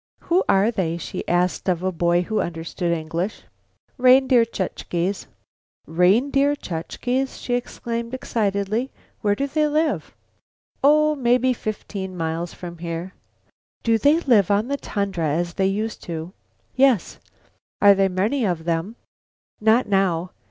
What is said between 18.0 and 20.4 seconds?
many of them?" "Not now.